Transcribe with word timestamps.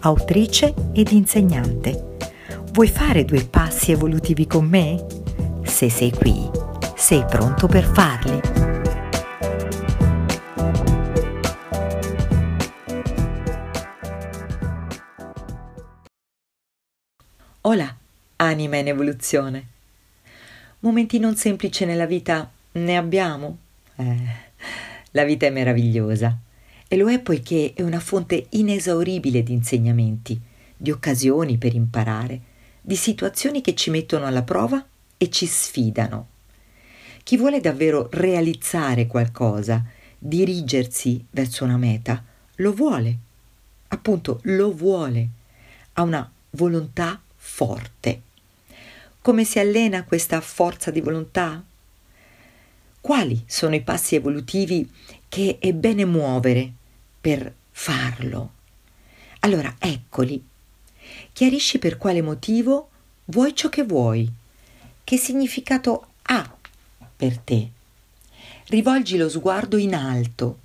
autrice 0.00 0.74
ed 0.92 1.10
insegnante. 1.10 2.16
Vuoi 2.72 2.88
fare 2.88 3.24
due 3.24 3.44
passi 3.44 3.92
evolutivi 3.92 4.46
con 4.46 4.66
me? 4.66 5.04
Se 5.64 5.90
sei 5.90 6.10
qui, 6.10 6.48
sei 6.96 7.24
pronto 7.24 7.66
per 7.66 7.84
farli. 7.84 8.40
Hola, 17.62 17.96
anima 18.36 18.76
in 18.76 18.88
evoluzione. 18.88 19.66
Momenti 20.80 21.18
non 21.18 21.36
semplici 21.36 21.84
nella 21.84 22.06
vita 22.06 22.50
ne 22.72 22.96
abbiamo? 22.96 23.58
Eh, 23.96 24.16
la 25.10 25.24
vita 25.24 25.46
è 25.46 25.50
meravigliosa 25.50 26.38
e 26.88 26.96
lo 26.96 27.10
è 27.10 27.20
poiché 27.20 27.74
è 27.74 27.82
una 27.82 28.00
fonte 28.00 28.46
inesauribile 28.48 29.42
di 29.42 29.52
insegnamenti, 29.52 30.40
di 30.74 30.90
occasioni 30.90 31.58
per 31.58 31.74
imparare, 31.74 32.40
di 32.80 32.96
situazioni 32.96 33.60
che 33.60 33.74
ci 33.74 33.90
mettono 33.90 34.24
alla 34.24 34.42
prova 34.42 34.84
e 35.18 35.28
ci 35.28 35.44
sfidano. 35.44 36.28
Chi 37.22 37.36
vuole 37.36 37.60
davvero 37.60 38.08
realizzare 38.10 39.06
qualcosa, 39.06 39.84
dirigersi 40.18 41.22
verso 41.30 41.64
una 41.64 41.76
meta, 41.76 42.24
lo 42.56 42.72
vuole, 42.72 43.16
appunto 43.88 44.40
lo 44.44 44.72
vuole, 44.72 45.28
ha 45.92 46.02
una 46.02 46.30
volontà 46.50 47.20
forte. 47.36 48.22
Come 49.20 49.44
si 49.44 49.58
allena 49.58 50.04
questa 50.04 50.40
forza 50.40 50.90
di 50.90 51.02
volontà? 51.02 51.62
Quali 52.98 53.42
sono 53.46 53.74
i 53.74 53.82
passi 53.82 54.14
evolutivi 54.14 54.90
che 55.28 55.58
è 55.60 55.74
bene 55.74 56.06
muovere 56.06 56.72
per 57.20 57.52
farlo? 57.70 58.52
Allora, 59.40 59.76
eccoli. 59.78 60.44
Chiarisci 61.32 61.78
per 61.78 61.96
quale 61.96 62.22
motivo 62.22 62.90
vuoi 63.26 63.54
ciò 63.54 63.68
che 63.68 63.84
vuoi, 63.84 64.30
che 65.04 65.16
significato 65.16 66.06
ha 66.22 66.56
per 67.16 67.38
te. 67.38 67.70
Rivolgi 68.66 69.16
lo 69.16 69.28
sguardo 69.28 69.76
in 69.76 69.94
alto, 69.94 70.58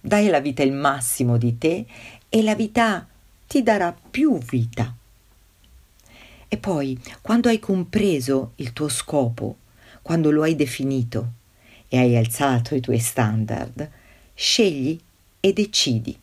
dai 0.00 0.28
alla 0.28 0.40
vita 0.40 0.62
il 0.62 0.72
massimo 0.72 1.36
di 1.36 1.58
te 1.58 1.86
e 2.28 2.42
la 2.42 2.54
vita 2.54 3.06
ti 3.46 3.62
darà 3.62 3.92
più 3.92 4.38
vita. 4.38 4.94
E 6.46 6.56
poi, 6.56 6.98
quando 7.20 7.48
hai 7.48 7.58
compreso 7.58 8.52
il 8.56 8.72
tuo 8.72 8.88
scopo, 8.88 9.56
quando 10.02 10.30
lo 10.30 10.42
hai 10.42 10.54
definito 10.56 11.32
e 11.88 11.98
hai 11.98 12.16
alzato 12.16 12.74
i 12.74 12.80
tuoi 12.80 12.98
standard, 12.98 13.90
scegli 14.34 14.98
e 15.40 15.52
decidi. 15.52 16.18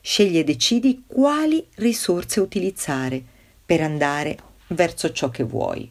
Scegli 0.00 0.38
e 0.38 0.44
decidi 0.44 1.04
quali 1.06 1.64
risorse 1.76 2.40
utilizzare 2.40 3.22
per 3.64 3.80
andare 3.80 4.38
verso 4.68 5.12
ciò 5.12 5.30
che 5.30 5.42
vuoi. 5.42 5.90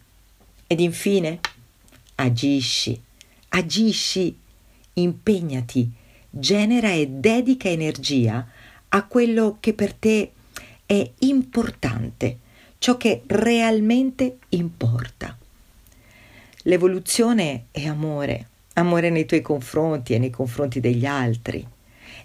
Ed 0.67 0.79
infine, 0.79 1.39
agisci, 2.15 2.99
agisci, 3.49 4.37
impegnati, 4.93 5.89
genera 6.29 6.91
e 6.91 7.07
dedica 7.07 7.69
energia 7.69 8.47
a 8.89 9.05
quello 9.05 9.57
che 9.59 9.73
per 9.73 9.93
te 9.93 10.31
è 10.85 11.11
importante, 11.19 12.39
ciò 12.79 12.97
che 12.97 13.23
realmente 13.27 14.39
importa. 14.49 15.37
L'evoluzione 16.63 17.65
è 17.71 17.85
amore, 17.85 18.47
amore 18.73 19.09
nei 19.09 19.25
tuoi 19.25 19.41
confronti 19.41 20.13
e 20.13 20.19
nei 20.19 20.29
confronti 20.29 20.79
degli 20.79 21.05
altri 21.05 21.65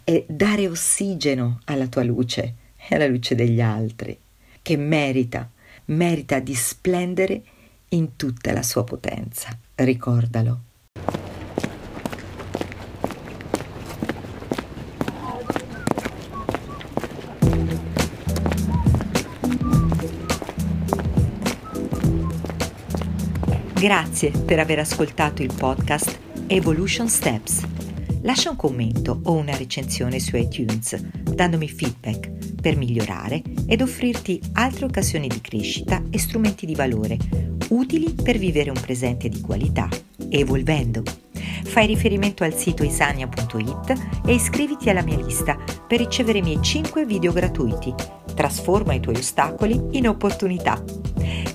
è 0.02 0.24
dare 0.26 0.66
ossigeno 0.66 1.60
alla 1.64 1.86
tua 1.86 2.02
luce 2.02 2.54
e 2.76 2.94
alla 2.94 3.06
luce 3.06 3.34
degli 3.34 3.60
altri, 3.60 4.18
che 4.62 4.76
merita, 4.76 5.50
merita 5.86 6.40
di 6.40 6.54
splendere 6.54 7.42
in 7.90 8.16
tutta 8.16 8.52
la 8.52 8.62
sua 8.62 8.84
potenza. 8.84 9.56
Ricordalo. 9.74 10.60
Grazie 23.74 24.30
per 24.30 24.58
aver 24.60 24.78
ascoltato 24.78 25.42
il 25.42 25.52
podcast 25.54 26.18
Evolution 26.46 27.06
Steps 27.08 27.73
lascia 28.24 28.50
un 28.50 28.56
commento 28.56 29.20
o 29.24 29.32
una 29.32 29.56
recensione 29.56 30.18
su 30.18 30.36
iTunes, 30.36 30.94
dandomi 31.22 31.68
feedback 31.68 32.30
per 32.60 32.76
migliorare 32.76 33.42
ed 33.66 33.80
offrirti 33.80 34.40
altre 34.54 34.86
occasioni 34.86 35.28
di 35.28 35.40
crescita 35.40 36.02
e 36.10 36.18
strumenti 36.18 36.66
di 36.66 36.74
valore 36.74 37.18
utili 37.68 38.12
per 38.12 38.38
vivere 38.38 38.70
un 38.70 38.80
presente 38.80 39.28
di 39.28 39.40
qualità, 39.40 39.88
evolvendo. 40.28 41.02
Fai 41.64 41.86
riferimento 41.86 42.44
al 42.44 42.54
sito 42.54 42.84
isania.it 42.84 44.22
e 44.26 44.34
iscriviti 44.34 44.90
alla 44.90 45.02
mia 45.02 45.16
lista 45.16 45.56
per 45.86 45.98
ricevere 45.98 46.38
i 46.38 46.42
miei 46.42 46.62
5 46.62 47.04
video 47.04 47.32
gratuiti. 47.32 47.92
Trasforma 48.34 48.94
i 48.94 49.00
tuoi 49.00 49.16
ostacoli 49.16 49.80
in 49.92 50.08
opportunità. 50.08 50.82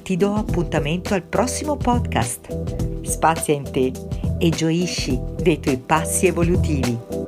Ti 0.01 0.17
do 0.17 0.33
appuntamento 0.33 1.13
al 1.13 1.23
prossimo 1.23 1.77
podcast. 1.77 3.01
Spazia 3.03 3.53
in 3.53 3.69
te 3.71 3.91
e 4.39 4.49
gioisci 4.49 5.19
dei 5.41 5.59
tuoi 5.59 5.77
passi 5.77 6.27
evolutivi. 6.27 7.18